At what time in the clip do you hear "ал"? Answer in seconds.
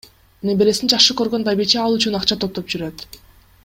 1.85-2.01